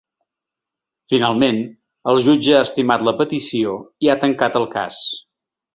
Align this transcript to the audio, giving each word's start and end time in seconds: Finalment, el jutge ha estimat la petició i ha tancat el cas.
Finalment, 1.13 1.59
el 2.13 2.23
jutge 2.29 2.57
ha 2.61 2.65
estimat 2.71 3.07
la 3.11 3.17
petició 3.23 3.79
i 4.07 4.13
ha 4.15 4.21
tancat 4.27 4.63
el 4.63 4.71
cas. 4.79 5.05